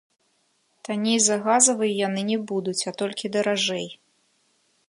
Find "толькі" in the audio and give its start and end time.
3.03-3.33